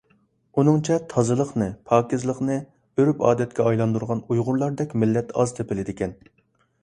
ئۇنىڭچە، 0.59 0.95
تازىلىقنى، 1.11 1.65
پاكىزلىقنى 1.89 2.55
ئۆرپ-ئادەتكە 3.03 3.67
ئايلاندۇرغان 3.71 4.25
ئۇيغۇرلاردەك 4.29 4.95
مىللەت 5.03 5.35
ئاز 5.39 5.53
تېپىلىدىكەن. 5.59 6.17